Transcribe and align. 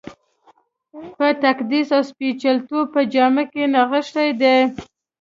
په 1.17 1.27
تقدس 1.43 1.87
او 1.97 2.01
سپېڅلتوب 2.11 2.85
په 2.95 3.01
جامه 3.13 3.43
کې 3.51 3.63
نغښتی 3.73 4.29
دی. 4.41 4.57